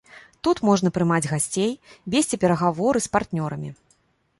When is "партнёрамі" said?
3.19-3.69